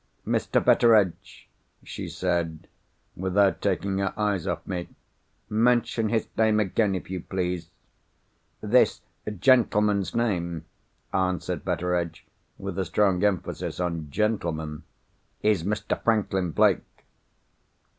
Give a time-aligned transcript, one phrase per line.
[0.25, 0.59] "Mr.
[0.65, 1.47] Betteredge,"
[1.83, 2.65] she said,
[3.15, 4.89] without taking her eyes off me,
[5.47, 7.69] "mention his name again, if you please."
[8.61, 9.01] "This
[9.39, 10.65] gentleman's name,"
[11.13, 12.25] answered Betteredge
[12.57, 14.85] (with a strong emphasis on gentleman),
[15.43, 16.03] "is Mr.
[16.03, 17.05] Franklin Blake."